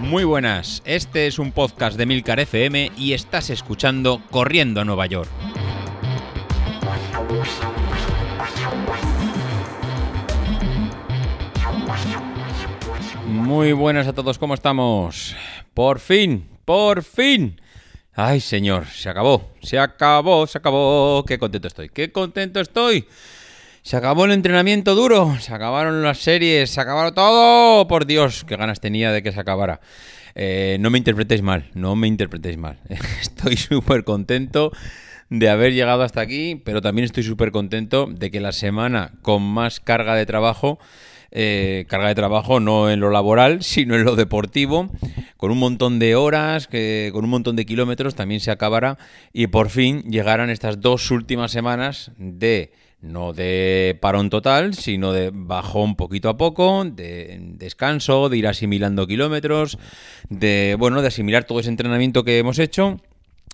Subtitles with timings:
[0.00, 5.06] Muy buenas, este es un podcast de Milcar FM y estás escuchando Corriendo a Nueva
[5.06, 5.28] York.
[13.26, 15.36] Muy buenas a todos, ¿cómo estamos?
[15.74, 17.60] Por fin, por fin.
[18.14, 21.24] Ay, señor, se acabó, se acabó, se acabó.
[21.26, 23.06] Qué contento estoy, qué contento estoy.
[23.88, 27.88] Se acabó el entrenamiento duro, se acabaron las series, se acabaron todo.
[27.88, 29.80] Por Dios, qué ganas tenía de que se acabara.
[30.34, 32.78] Eh, no me interpretéis mal, no me interpretéis mal.
[33.22, 34.72] Estoy súper contento
[35.30, 39.42] de haber llegado hasta aquí, pero también estoy súper contento de que la semana con
[39.42, 40.78] más carga de trabajo,
[41.30, 44.90] eh, carga de trabajo no en lo laboral, sino en lo deportivo,
[45.38, 48.98] con un montón de horas, que, con un montón de kilómetros, también se acabará
[49.32, 55.30] y por fin llegarán estas dos últimas semanas de no de parón total, sino de
[55.32, 59.78] bajón poquito a poco, de descanso, de ir asimilando kilómetros,
[60.28, 63.00] de bueno, de asimilar todo ese entrenamiento que hemos hecho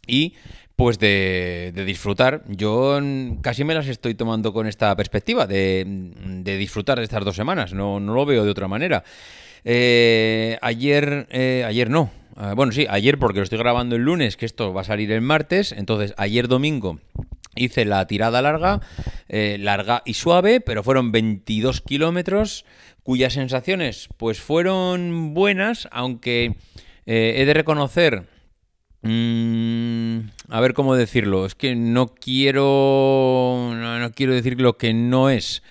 [0.06, 0.34] y
[0.76, 2.42] pues de, disfrutar.
[2.48, 2.98] Yo
[3.42, 5.84] casi me las estoy tomando con esta perspectiva, de,
[6.42, 9.04] disfrutar de estas dos semanas, no, no lo veo de otra manera.
[9.64, 12.10] Eh, ayer, eh, ayer no.
[12.36, 15.12] Ah, bueno, sí, ayer porque lo estoy grabando el lunes, que esto va a salir
[15.12, 15.70] el martes.
[15.70, 16.98] Entonces, ayer domingo
[17.56, 18.80] hice la tirada larga,
[19.28, 22.64] eh, larga y suave, pero fueron 22 kilómetros,
[23.02, 26.56] cuyas sensaciones pues fueron buenas, aunque
[27.06, 28.26] he de reconocer
[29.06, 31.44] Mm, a ver cómo decirlo.
[31.44, 33.70] Es que no quiero.
[33.74, 35.62] No, quiero decir lo que no es.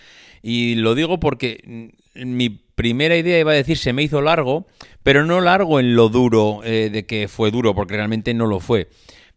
[0.44, 4.68] Y lo digo porque mi primera idea iba a decir se me hizo largo,
[5.02, 8.60] pero no largo en lo duro eh, de que fue duro, porque realmente no lo
[8.60, 8.90] fue.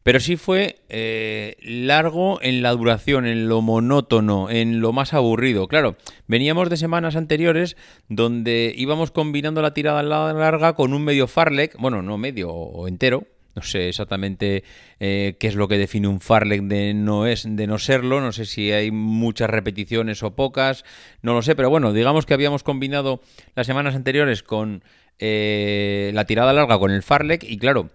[0.06, 5.66] Pero sí fue eh, largo en la duración, en lo monótono, en lo más aburrido.
[5.66, 5.96] Claro,
[6.28, 7.76] veníamos de semanas anteriores
[8.08, 13.24] donde íbamos combinando la tirada larga con un medio farlek, bueno, no medio o entero,
[13.56, 14.62] no sé exactamente
[15.00, 18.20] eh, qué es lo que define un farlek de no es de no serlo.
[18.20, 20.84] No sé si hay muchas repeticiones o pocas.
[21.20, 23.22] No lo sé, pero bueno, digamos que habíamos combinado
[23.56, 24.84] las semanas anteriores con
[25.18, 27.90] eh, la tirada larga con el farlek y claro,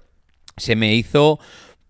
[0.57, 1.39] se me hizo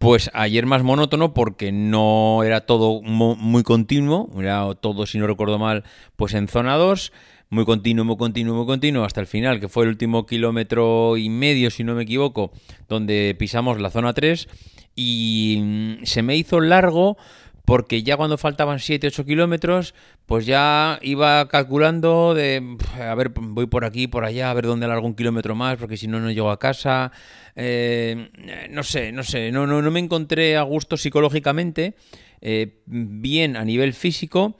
[0.01, 5.59] pues ayer más monótono porque no era todo muy continuo, era todo, si no recuerdo
[5.59, 5.83] mal,
[6.15, 7.13] pues en zona 2
[7.51, 11.29] muy continuo, muy continuo, muy continuo hasta el final, que fue el último kilómetro y
[11.29, 12.51] medio, si no me equivoco,
[12.89, 14.49] donde pisamos la zona 3
[14.95, 17.17] y mm, se me hizo largo
[17.65, 19.93] porque ya cuando faltaban 7-8 kilómetros,
[20.25, 24.87] pues ya iba calculando de, a ver, voy por aquí, por allá, a ver dónde
[24.87, 27.11] largo un kilómetro más, porque si no, no llego a casa.
[27.55, 28.29] Eh,
[28.69, 31.95] no sé, no sé, no, no, no me encontré a gusto psicológicamente,
[32.41, 34.57] eh, bien a nivel físico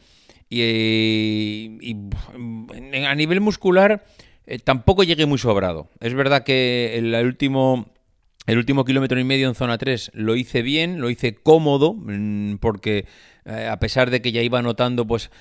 [0.51, 1.95] y,
[3.05, 4.03] a nivel muscular
[4.45, 5.89] eh, tampoco llegué muy sobrado.
[5.99, 7.90] Es verdad que el, último...
[8.47, 12.55] El último kilómetro y medio en zona 3 lo hice bien, lo hice cómodo, mm,
[12.55, 13.05] porque
[13.45, 15.31] eh, a pesar de que ya iba notando, pues,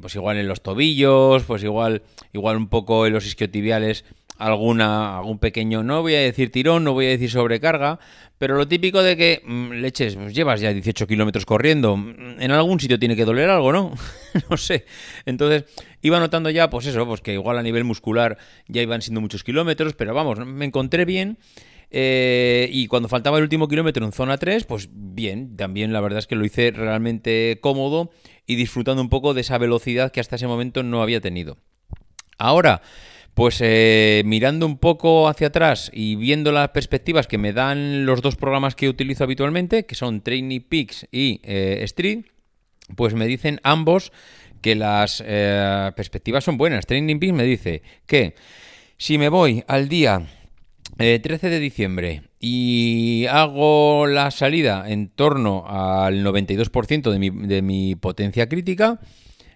[0.00, 4.04] pues igual en los tobillos, pues igual, igual un poco en los isquiotibiales,
[4.38, 8.00] alguna, algún pequeño, no voy a decir tirón, no voy a decir sobrecarga,
[8.38, 12.50] pero lo típico de que, mm, leches, pues llevas ya 18 kilómetros corriendo, mm, en
[12.50, 13.92] algún sitio tiene que doler algo, ¿no?
[14.50, 14.86] no sé.
[15.24, 15.64] Entonces,
[16.02, 18.36] iba notando ya, pues eso, pues que igual a nivel muscular
[18.66, 21.38] ya iban siendo muchos kilómetros, pero vamos, me encontré bien.
[21.90, 26.18] Eh, y cuando faltaba el último kilómetro en zona 3, pues bien, también la verdad
[26.18, 28.10] es que lo hice realmente cómodo
[28.46, 31.58] y disfrutando un poco de esa velocidad que hasta ese momento no había tenido.
[32.38, 32.82] Ahora,
[33.34, 38.22] pues eh, mirando un poco hacia atrás y viendo las perspectivas que me dan los
[38.22, 42.24] dos programas que utilizo habitualmente, que son Training Peaks y eh, Street,
[42.96, 44.12] pues me dicen ambos
[44.60, 46.86] que las eh, perspectivas son buenas.
[46.86, 48.34] Training Peaks me dice que
[48.96, 50.26] si me voy al día
[50.96, 57.94] 13 de diciembre y hago la salida en torno al 92% de mi, de mi
[57.96, 59.00] potencia crítica,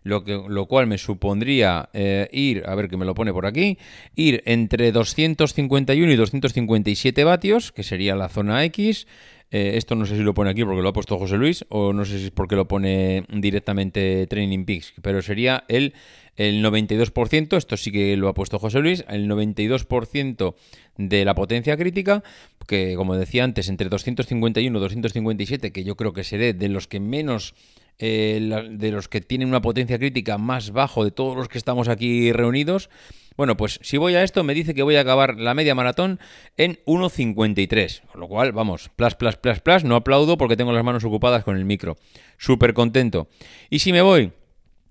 [0.03, 3.47] lo, que, lo cual me supondría eh, ir, a ver que me lo pone por
[3.47, 3.79] aquí,
[4.17, 9.07] ir entre 251 y 257 vatios, que sería la zona X.
[9.51, 11.95] Eh, esto no sé si lo pone aquí porque lo ha puesto José Luis o
[11.95, 15.95] no sé si es porque lo pone directamente Training Peaks, pero sería el,
[16.37, 20.55] el 92%, esto sí que lo ha puesto José Luis, el 92%
[20.99, 22.23] de la potencia crítica,
[22.67, 26.87] que como decía antes, entre 251 y 257, que yo creo que seré de los
[26.87, 27.55] que menos
[27.99, 31.89] eh, de los que tienen una potencia crítica más bajo de todos los que estamos
[31.89, 32.91] aquí reunidos.
[33.39, 36.19] Bueno, pues si voy a esto, me dice que voy a acabar la media maratón
[36.57, 38.03] en 1.53.
[38.11, 39.85] Con lo cual, vamos, plus, plus, plus, plus.
[39.85, 41.97] No aplaudo porque tengo las manos ocupadas con el micro.
[42.37, 43.29] Súper contento.
[43.71, 44.33] Y si me voy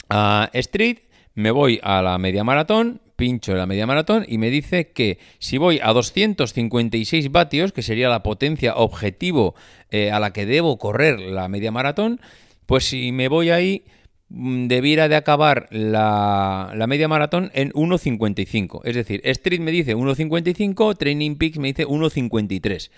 [0.07, 0.99] a Street,
[1.33, 5.57] me voy a la media maratón, pincho la media maratón y me dice que si
[5.57, 9.55] voy a 256 vatios, que sería la potencia objetivo
[9.91, 12.21] eh, a la que debo correr la media maratón,
[12.65, 13.83] pues si me voy ahí
[14.29, 18.81] debiera de acabar la, la media maratón en 1.55.
[18.83, 22.89] Es decir, Street me dice 1.55, Training Peaks me dice 1.53.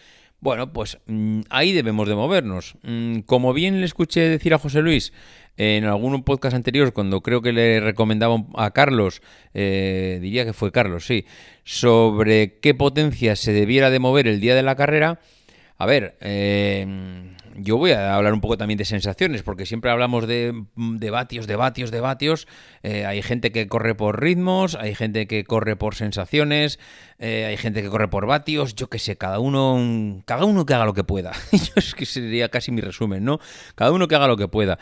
[0.42, 2.76] Bueno, pues mm, ahí debemos de movernos.
[2.84, 5.12] Mm, como bien le escuché decir a José Luis
[5.58, 9.22] en algún podcast anterior, cuando creo que le recomendaba a Carlos,
[9.54, 11.26] eh, diría que fue Carlos, sí,
[11.66, 15.20] sobre qué potencia se debiera de mover el día de la carrera,
[15.81, 16.86] a ver, eh,
[17.56, 21.48] yo voy a hablar un poco también de sensaciones, porque siempre hablamos de, de vatios,
[21.48, 22.50] de vatios, de vatios.
[22.84, 26.80] Eh, hay gente que corre por ritmos, hay gente que corre por sensaciones,
[27.18, 30.74] eh, hay gente que corre por vatios, yo qué sé, cada uno, cada uno que
[30.74, 31.31] haga lo que pueda.
[31.78, 33.40] es que sería casi mi resumen, ¿no?
[33.76, 34.80] Cada uno que haga lo que pueda.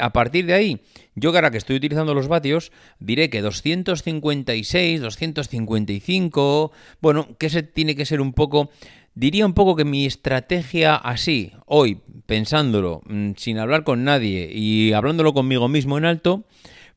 [0.00, 0.80] A partir de ahí,
[1.14, 7.62] yo que ahora que estoy utilizando los vatios, diré que 256, 255, bueno, que ese
[7.62, 8.70] tiene que ser un poco
[9.14, 14.92] Diría un poco que mi estrategia así, hoy, pensándolo, mm, sin hablar con nadie y
[14.92, 16.44] hablándolo conmigo mismo en alto,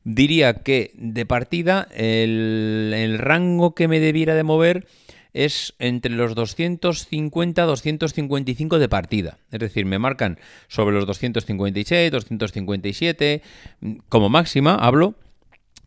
[0.02, 4.86] diría que de partida el, rango que me debiera de mover
[5.32, 9.38] es entre los 250 255 de partida.
[9.52, 13.42] Es decir, me marcan sobre los 256, 257,
[13.80, 15.14] mm, como máxima hablo,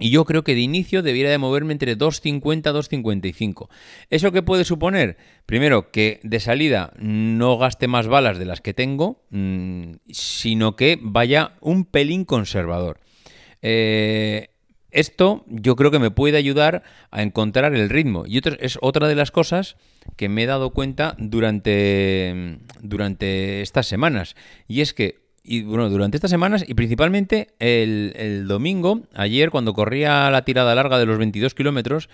[0.02, 3.70] y yo creo que de inicio debiera de moverme entre 2.50 y 2.55.
[4.10, 5.16] ¿Eso qué puede suponer?
[5.46, 10.98] Primero, que de salida no gaste más balas de las que tengo, mm, sino que
[11.00, 13.00] vaya un pelín conservador.
[13.62, 14.50] Eh,
[14.90, 18.26] esto yo creo que me puede ayudar a encontrar el ritmo.
[18.28, 19.78] Y es otra de las cosas
[20.18, 24.36] que me he dado cuenta durante, durante estas semanas.
[24.68, 30.30] Y es que y bueno, durante estas semanas y principalmente el, domingo, ayer cuando corría
[30.30, 32.10] la tirada larga de los 22 kilómetros,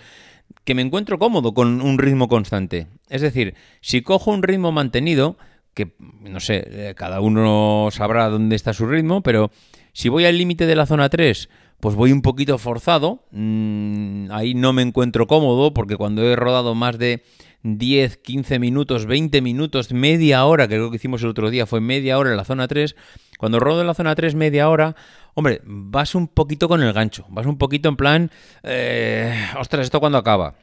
[0.64, 2.86] que me encuentro cómodo con un ritmo constante.
[3.08, 5.36] Es decir, si cojo un ritmo mantenido,
[5.74, 9.50] que no sé, eh, cada uno sabrá dónde está su ritmo, pero
[9.92, 14.54] si voy al límite de la zona 3, pues voy un poquito forzado, mm, ahí
[14.54, 17.22] no me encuentro cómodo porque cuando he rodado más de
[17.62, 21.80] 10, 15 minutos, 20 minutos, media hora, que creo que hicimos el otro día, fue
[21.80, 22.94] media hora en la zona 3.
[23.38, 24.96] Cuando rodo en la zona 3 media hora,
[25.34, 28.30] hombre, vas un poquito con el gancho, vas un poquito en plan,
[28.62, 30.54] eh, ostras, ¿esto cuando acaba?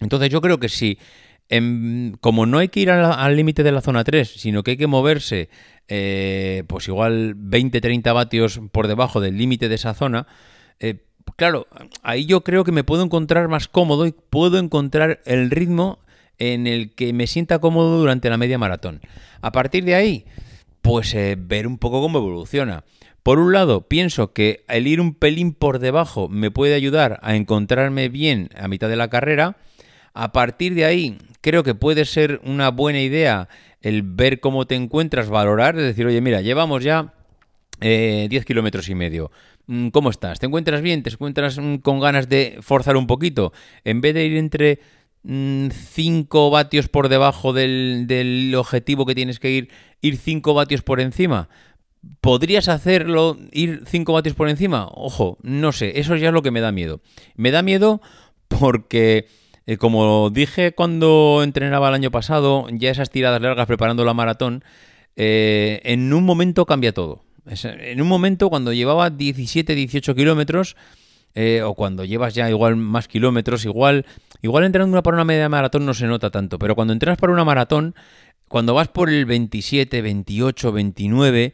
[0.00, 0.98] Entonces yo creo que si,
[2.20, 4.86] como no hay que ir al límite de la zona 3, sino que hay que
[4.86, 5.50] moverse,
[5.88, 10.26] eh, pues igual 20, 30 vatios por debajo del límite de esa zona,
[10.78, 11.04] eh,
[11.36, 11.66] claro,
[12.02, 15.98] ahí yo creo que me puedo encontrar más cómodo y puedo encontrar el ritmo
[16.40, 19.00] en el que me sienta cómodo durante la media maratón.
[19.40, 20.24] A partir de ahí,
[20.82, 22.82] pues eh, ver un poco cómo evoluciona.
[23.22, 27.36] Por un lado, pienso que el ir un pelín por debajo me puede ayudar a
[27.36, 29.58] encontrarme bien a mitad de la carrera.
[30.14, 33.48] A partir de ahí, creo que puede ser una buena idea
[33.82, 37.14] el ver cómo te encuentras, valorar, es decir, oye, mira, llevamos ya
[37.80, 39.30] 10 eh, kilómetros y medio.
[39.66, 40.38] Mm, ¿Cómo estás?
[40.38, 41.02] ¿Te encuentras bien?
[41.02, 43.52] ¿Te encuentras mm, con ganas de forzar un poquito?
[43.84, 44.80] En vez de ir entre
[45.24, 49.68] 5 mm, vatios por debajo del, objetivo que tienes que ir,
[50.00, 51.48] ir 5 vatios por encima.
[52.20, 54.88] ¿Podrías hacerlo, ir 5 vatios por encima?
[54.92, 57.00] Ojo, no sé, eso ya es lo que me da miedo.
[57.34, 58.00] Me da miedo
[58.48, 59.26] porque,
[59.66, 64.64] eh, como dije cuando entrenaba el año pasado, ya esas tiradas largas preparando la maratón,
[65.16, 67.24] eh, en un momento cambia todo.
[67.62, 70.76] En un momento, cuando llevaba 17, 18 kilómetros,
[71.34, 74.06] eh, o cuando llevas ya igual más kilómetros, igual,
[74.42, 77.44] igual entrenando para una media maratón no se nota tanto, pero cuando entrenas para una
[77.44, 77.94] maratón,
[78.48, 81.52] cuando vas por el 27, 28, 29,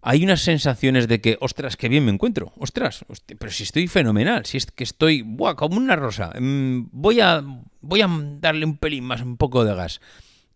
[0.00, 3.04] hay unas sensaciones de que, ostras, qué bien me encuentro, ostras,
[3.38, 7.44] pero si estoy fenomenal, si es que estoy, buah, como una rosa, mm, voy a,
[7.80, 8.08] voy a
[8.40, 10.00] darle un pelín más, un poco de gas.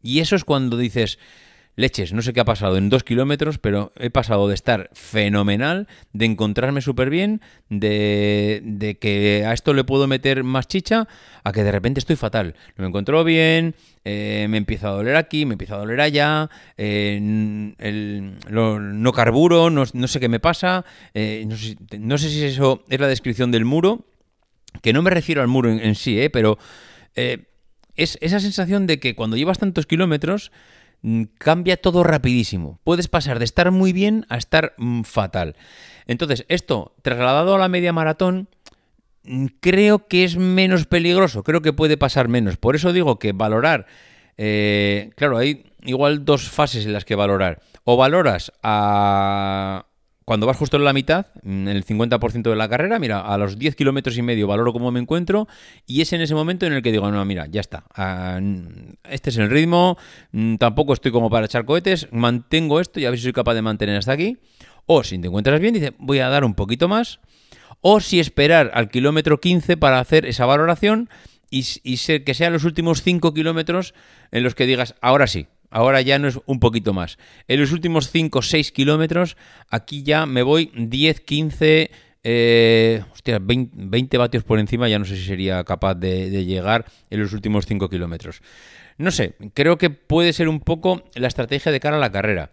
[0.02, 1.18] Y eso es cuando dices,
[1.74, 5.88] leches, no sé qué ha pasado en dos kilómetros, pero he pasado de estar fenomenal,
[6.12, 11.08] de encontrarme súper bien, de, que a esto le puedo meter más chicha,
[11.44, 12.54] a que de repente estoy fatal.
[12.76, 13.74] No me encuentro bien,
[14.04, 19.86] eh, me empieza a doler aquí, me empieza a doler allá, eh, no carburo, no,
[19.86, 21.46] sé qué me pasa, eh,
[21.98, 24.04] no, sé, si eso es la descripción del muro,
[24.82, 26.58] que no me refiero al muro en, sí, pero
[27.14, 30.50] es esa sensación de que cuando llevas tantos kilómetros,
[31.38, 32.78] cambia todo rapidísimo.
[32.84, 35.56] Puedes pasar de estar muy bien a estar mm, fatal.
[36.06, 38.48] Entonces, esto trasladado a la media maratón,
[39.24, 42.56] mm, creo que es menos peligroso, creo que puede pasar menos.
[42.56, 43.86] Por eso digo que valorar,
[44.36, 47.60] eh, claro, hay igual dos fases en las que valorar.
[47.84, 49.86] O valoras a
[50.24, 53.58] cuando vas justo en la mitad, en el 50% de la carrera, mira, a los
[53.58, 55.48] 10 kilómetros y medio valoro cómo me encuentro
[55.86, 58.40] y es en ese momento en el que digo, no, mira, ya está, ah,
[59.08, 59.96] este es el ritmo,
[60.32, 63.54] mm, tampoco estoy como para echar cohetes, mantengo esto y a ver si soy capaz
[63.54, 64.38] de mantener hasta aquí.
[64.86, 67.20] O si te encuentras bien, dice, voy a dar un poquito más.
[67.80, 71.08] O si esperar al kilómetro 15 para hacer esa valoración
[71.50, 73.94] y, y ser, que sean los últimos 5 kilómetros
[74.30, 77.18] en los que digas, ahora sí, ahora ya no es un poquito más.
[77.48, 79.36] En los últimos 5 o 6 kilómetros,
[79.68, 81.90] aquí ya me voy 10, 15,
[82.24, 87.20] eh, hostia, 20, vatios por encima, ya no sé si sería capaz de, llegar en
[87.20, 88.42] los últimos 5 kilómetros.
[88.98, 92.52] No sé, creo que puede ser un poco la estrategia de cara a la carrera.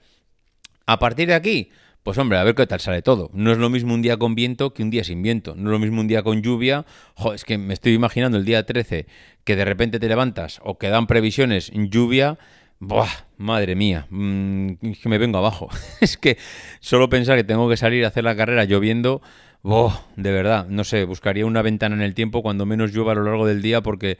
[0.88, 1.70] A partir de aquí,
[2.04, 3.30] pues hombre, a ver qué tal sale todo.
[3.34, 5.54] No es lo mismo un día con viento que un día sin viento.
[5.56, 6.86] No es lo mismo un día con lluvia.
[7.14, 9.06] Joder, es que me estoy imaginando el día 13
[9.44, 12.40] que de repente te levantas o que dan previsiones lluvia.
[12.82, 15.70] Buah, madre mía, mm, es que me vengo abajo.
[16.02, 16.38] es que
[16.80, 19.22] solo pensar que tengo que salir a hacer la carrera lloviendo,
[19.64, 23.16] buah, de verdad, no sé, buscaría una ventana en el tiempo cuando menos llueva a
[23.16, 24.18] lo largo del día porque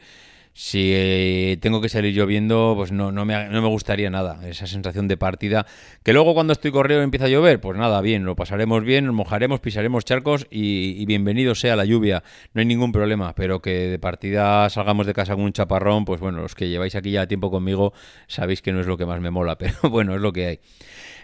[0.62, 4.46] si eh, tengo que salir lloviendo, pues no, no, me, no me gustaría nada.
[4.46, 5.64] Esa sensación de partida.
[6.02, 9.14] Que luego cuando estoy corriendo empieza a llover, pues nada, bien, lo pasaremos bien, nos
[9.14, 12.22] mojaremos, pisaremos charcos y, bienvenido sea la lluvia.
[12.52, 16.20] No hay ningún problema, pero que de partida salgamos de casa con un chaparrón, pues
[16.20, 17.94] bueno, los que lleváis aquí ya tiempo conmigo
[18.26, 20.60] sabéis que no es lo que más me mola, pero bueno, es lo que hay.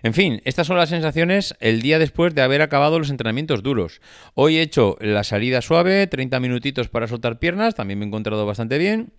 [0.02, 4.00] En fin, estas son las sensaciones el día después de haber acabado los entrenamientos duros.
[4.32, 8.46] Hoy he hecho la salida suave, 30 minutitos para soltar piernas, también me he encontrado
[8.46, 9.12] bastante bien.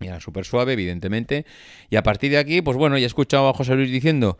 [0.00, 1.44] Era súper suave, evidentemente.
[1.90, 4.38] Y a partir de aquí, pues bueno, ya he escuchado a José Luis diciendo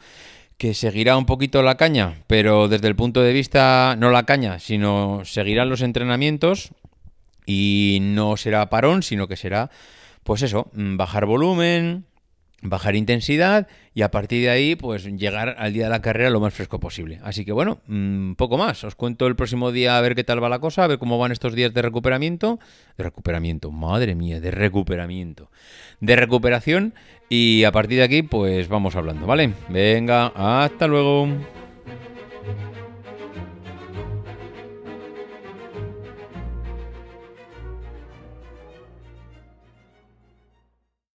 [0.57, 4.59] que seguirá un poquito la caña, pero desde el punto de vista, no la caña,
[4.59, 6.73] sino seguirán los entrenamientos
[7.47, 9.71] y no será parón, sino que será,
[10.23, 12.05] pues eso, mm, bajar volumen,
[12.63, 16.41] bajar intensidad y a partir de ahí pues llegar al día de la carrera lo
[16.41, 17.21] más fresco posible.
[17.23, 18.85] Así que bueno, mm, poco más.
[18.85, 21.19] Os cuento el próximo día a ver qué tal va la cosa, a ver cómo
[21.19, 22.59] van estos días de recuperamiento.
[22.97, 25.51] De recuperamiento, madre mía, de recuperamiento.
[26.01, 26.95] De recuperación
[27.29, 29.53] y a partir de aquí pues vamos hablando, ¿vale?
[29.69, 31.29] Venga, hasta luego.